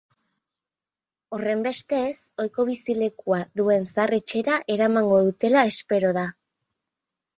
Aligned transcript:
Horrenbestez, 1.37 2.15
ohiko 2.43 2.65
bizilekua 2.71 3.41
duen 3.61 3.87
zahar-etxera 3.91 4.59
eramago 4.77 5.23
dutela 5.29 5.67
espero 5.75 6.15
da. 6.23 6.29